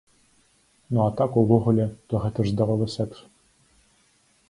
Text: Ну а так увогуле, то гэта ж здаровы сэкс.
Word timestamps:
Ну 0.91 1.03
а 1.03 1.09
так 1.19 1.37
увогуле, 1.43 1.87
то 2.07 2.13
гэта 2.27 2.39
ж 2.49 2.57
здаровы 2.57 2.85
сэкс. 2.99 3.19